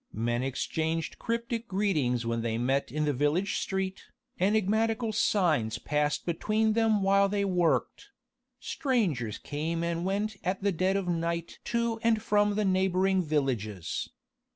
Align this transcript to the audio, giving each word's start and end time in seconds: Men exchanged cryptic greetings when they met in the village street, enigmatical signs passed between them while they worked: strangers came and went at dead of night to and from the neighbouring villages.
Men 0.13 0.41
exchanged 0.41 1.19
cryptic 1.19 1.67
greetings 1.67 2.25
when 2.25 2.41
they 2.41 2.57
met 2.57 2.91
in 2.91 3.05
the 3.05 3.13
village 3.13 3.59
street, 3.59 4.05
enigmatical 4.39 5.13
signs 5.13 5.77
passed 5.77 6.25
between 6.25 6.73
them 6.73 7.03
while 7.03 7.29
they 7.29 7.45
worked: 7.45 8.07
strangers 8.59 9.37
came 9.37 9.83
and 9.83 10.03
went 10.03 10.37
at 10.43 10.63
dead 10.75 10.97
of 10.97 11.07
night 11.07 11.59
to 11.65 11.99
and 12.01 12.19
from 12.19 12.55
the 12.55 12.65
neighbouring 12.65 13.21
villages. 13.21 14.09